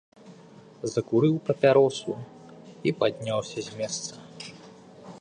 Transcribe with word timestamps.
Закурыў 0.93 1.35
папяросу 1.49 2.11
і 2.89 2.97
падняўся 3.03 3.59
з 3.67 3.81
месца. 3.83 4.13